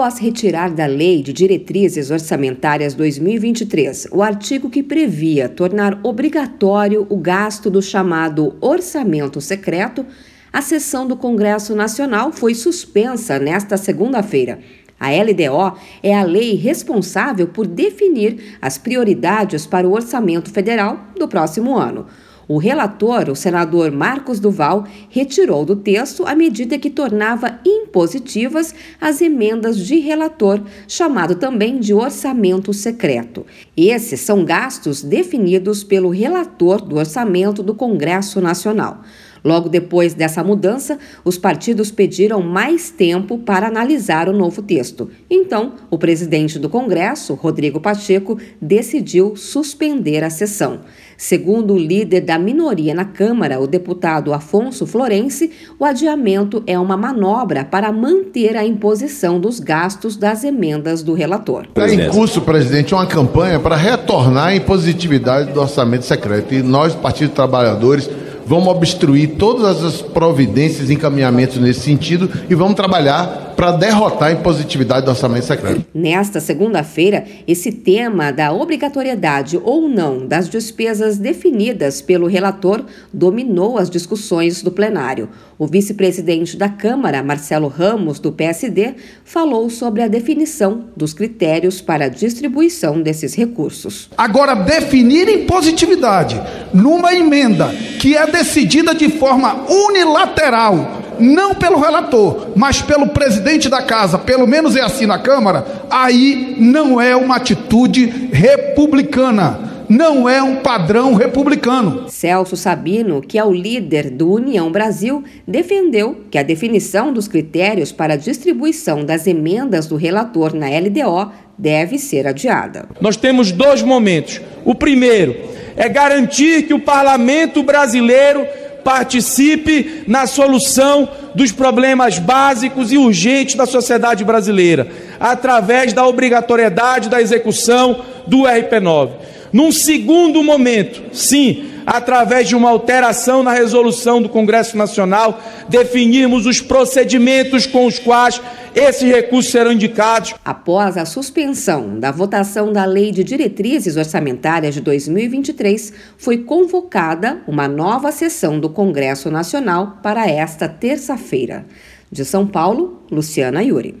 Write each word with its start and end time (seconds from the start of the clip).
Após 0.00 0.18
retirar 0.18 0.70
da 0.70 0.86
Lei 0.86 1.22
de 1.22 1.30
Diretrizes 1.30 2.10
Orçamentárias 2.10 2.94
2023 2.94 4.08
o 4.10 4.22
artigo 4.22 4.70
que 4.70 4.82
previa 4.82 5.46
tornar 5.46 6.00
obrigatório 6.02 7.06
o 7.10 7.18
gasto 7.18 7.68
do 7.68 7.82
chamado 7.82 8.56
orçamento 8.62 9.42
secreto, 9.42 10.06
a 10.50 10.62
sessão 10.62 11.06
do 11.06 11.18
Congresso 11.18 11.76
Nacional 11.76 12.32
foi 12.32 12.54
suspensa 12.54 13.38
nesta 13.38 13.76
segunda-feira. 13.76 14.60
A 14.98 15.10
LDO 15.10 15.78
é 16.02 16.14
a 16.14 16.22
lei 16.22 16.54
responsável 16.54 17.48
por 17.48 17.66
definir 17.66 18.56
as 18.62 18.78
prioridades 18.78 19.66
para 19.66 19.86
o 19.86 19.92
orçamento 19.92 20.50
federal 20.50 20.98
do 21.18 21.28
próximo 21.28 21.76
ano. 21.76 22.06
O 22.52 22.58
relator, 22.58 23.30
o 23.30 23.36
senador 23.36 23.92
Marcos 23.92 24.40
Duval, 24.40 24.84
retirou 25.08 25.64
do 25.64 25.76
texto 25.76 26.26
a 26.26 26.34
medida 26.34 26.80
que 26.80 26.90
tornava 26.90 27.60
impositivas 27.64 28.74
as 29.00 29.22
emendas 29.22 29.78
de 29.78 30.00
relator, 30.00 30.60
chamado 30.88 31.36
também 31.36 31.78
de 31.78 31.94
orçamento 31.94 32.72
secreto. 32.72 33.46
Esses 33.76 34.18
são 34.22 34.44
gastos 34.44 35.00
definidos 35.00 35.84
pelo 35.84 36.10
relator 36.10 36.80
do 36.80 36.96
orçamento 36.96 37.62
do 37.62 37.72
Congresso 37.72 38.40
Nacional. 38.40 39.04
Logo 39.44 39.68
depois 39.68 40.14
dessa 40.14 40.44
mudança, 40.44 40.98
os 41.24 41.38
partidos 41.38 41.90
pediram 41.90 42.42
mais 42.42 42.90
tempo 42.90 43.38
para 43.38 43.66
analisar 43.66 44.28
o 44.28 44.32
novo 44.32 44.62
texto. 44.62 45.10
Então, 45.30 45.74
o 45.90 45.98
presidente 45.98 46.58
do 46.58 46.68
Congresso, 46.68 47.34
Rodrigo 47.34 47.80
Pacheco, 47.80 48.38
decidiu 48.60 49.36
suspender 49.36 50.22
a 50.22 50.30
sessão. 50.30 50.80
Segundo 51.16 51.74
o 51.74 51.78
líder 51.78 52.22
da 52.22 52.38
minoria 52.38 52.94
na 52.94 53.04
Câmara, 53.04 53.60
o 53.60 53.66
deputado 53.66 54.32
Afonso 54.32 54.86
Florense, 54.86 55.50
o 55.78 55.84
adiamento 55.84 56.62
é 56.66 56.78
uma 56.78 56.96
manobra 56.96 57.62
para 57.62 57.92
manter 57.92 58.56
a 58.56 58.64
imposição 58.64 59.38
dos 59.38 59.60
gastos 59.60 60.16
das 60.16 60.44
emendas 60.44 61.02
do 61.02 61.12
relator. 61.12 61.66
Está 61.68 61.92
em 61.92 62.08
curso, 62.08 62.40
presidente, 62.40 62.94
uma 62.94 63.06
campanha 63.06 63.60
para 63.60 63.76
retornar 63.76 64.46
a 64.46 64.54
impositividade 64.54 65.52
do 65.52 65.60
orçamento 65.60 66.06
secreto. 66.06 66.54
E 66.54 66.62
nós, 66.62 66.94
Partido 66.94 67.32
Trabalhadores, 67.32 68.08
vamos 68.46 68.68
obstruir 68.68 69.36
todas 69.36 69.84
as 69.84 70.02
providências 70.02 70.90
e 70.90 70.94
encaminhamentos 70.94 71.58
nesse 71.58 71.80
sentido 71.80 72.30
e 72.48 72.54
vamos 72.54 72.74
trabalhar 72.74 73.50
para 73.60 73.72
derrotar 73.72 74.30
a 74.30 74.32
impositividade 74.32 75.04
do 75.04 75.10
orçamento 75.10 75.44
secreto. 75.44 75.84
Nesta 75.92 76.40
segunda-feira, 76.40 77.26
esse 77.46 77.70
tema 77.70 78.30
da 78.32 78.52
obrigatoriedade 78.52 79.60
ou 79.62 79.86
não 79.86 80.26
das 80.26 80.48
despesas 80.48 81.18
definidas 81.18 82.00
pelo 82.00 82.26
relator 82.26 82.82
dominou 83.12 83.76
as 83.76 83.90
discussões 83.90 84.62
do 84.62 84.70
plenário. 84.70 85.28
O 85.58 85.66
vice-presidente 85.66 86.56
da 86.56 86.70
Câmara, 86.70 87.22
Marcelo 87.22 87.68
Ramos, 87.68 88.18
do 88.18 88.32
PSD, 88.32 88.94
falou 89.26 89.68
sobre 89.68 90.00
a 90.00 90.08
definição 90.08 90.86
dos 90.96 91.12
critérios 91.12 91.82
para 91.82 92.06
a 92.06 92.08
distribuição 92.08 93.02
desses 93.02 93.34
recursos. 93.34 94.08
Agora, 94.16 94.54
definir 94.54 95.28
impositividade 95.28 96.40
numa 96.72 97.14
emenda 97.14 97.70
que 98.00 98.16
é 98.16 98.26
decidida 98.26 98.94
de 98.94 99.10
forma 99.10 99.66
unilateral 99.68 101.00
não 101.18 101.54
pelo 101.54 101.78
relator, 101.78 102.48
mas 102.56 102.80
pelo 102.80 103.08
presidente 103.08 103.68
da 103.68 103.82
casa, 103.82 104.18
pelo 104.18 104.46
menos 104.46 104.74
é 104.74 104.80
assim 104.80 105.04
na 105.04 105.18
Câmara, 105.18 105.84
aí 105.90 106.56
não 106.58 106.98
é 106.98 107.14
uma 107.14 107.36
atitude 107.36 108.06
republicana 108.32 109.68
não 109.90 110.28
é 110.28 110.40
um 110.40 110.58
padrão 110.58 111.14
republicano. 111.14 112.08
Celso 112.08 112.56
Sabino, 112.56 113.20
que 113.20 113.36
é 113.36 113.44
o 113.44 113.52
líder 113.52 114.08
do 114.08 114.34
União 114.34 114.70
Brasil, 114.70 115.24
defendeu 115.44 116.20
que 116.30 116.38
a 116.38 116.44
definição 116.44 117.12
dos 117.12 117.26
critérios 117.26 117.90
para 117.90 118.14
a 118.14 118.16
distribuição 118.16 119.04
das 119.04 119.26
emendas 119.26 119.88
do 119.88 119.96
relator 119.96 120.54
na 120.54 120.68
LDO 120.68 121.32
deve 121.58 121.98
ser 121.98 122.28
adiada. 122.28 122.88
Nós 123.00 123.16
temos 123.16 123.50
dois 123.50 123.82
momentos. 123.82 124.40
O 124.64 124.76
primeiro 124.76 125.49
é 125.76 125.88
garantir 125.88 126.62
que 126.62 126.74
o 126.74 126.80
parlamento 126.80 127.62
brasileiro 127.62 128.46
participe 128.84 130.04
na 130.06 130.26
solução 130.26 131.08
dos 131.34 131.52
problemas 131.52 132.18
básicos 132.18 132.90
e 132.92 132.98
urgentes 132.98 133.54
da 133.54 133.66
sociedade 133.66 134.24
brasileira, 134.24 134.88
através 135.18 135.92
da 135.92 136.06
obrigatoriedade 136.06 137.08
da 137.08 137.20
execução 137.20 138.00
do 138.26 138.42
RP9. 138.42 139.10
Num 139.52 139.72
segundo 139.72 140.42
momento, 140.42 141.02
sim, 141.12 141.69
através 141.86 142.48
de 142.48 142.56
uma 142.56 142.70
alteração 142.70 143.42
na 143.42 143.52
resolução 143.52 144.20
do 144.20 144.28
Congresso 144.28 144.76
Nacional, 144.76 145.40
definirmos 145.68 146.46
os 146.46 146.60
procedimentos 146.60 147.66
com 147.66 147.86
os 147.86 147.98
quais 147.98 148.40
esses 148.74 149.02
recursos 149.02 149.50
serão 149.50 149.72
indicados. 149.72 150.34
Após 150.44 150.96
a 150.96 151.04
suspensão 151.04 151.98
da 151.98 152.10
votação 152.10 152.72
da 152.72 152.84
Lei 152.84 153.10
de 153.10 153.24
Diretrizes 153.24 153.96
Orçamentárias 153.96 154.74
de 154.74 154.80
2023, 154.80 155.92
foi 156.16 156.38
convocada 156.38 157.40
uma 157.46 157.66
nova 157.66 158.12
sessão 158.12 158.60
do 158.60 158.70
Congresso 158.70 159.30
Nacional 159.30 159.98
para 160.02 160.28
esta 160.28 160.68
terça-feira. 160.68 161.66
De 162.12 162.24
São 162.24 162.46
Paulo, 162.46 163.02
Luciana 163.10 163.62
Yuri. 163.62 163.94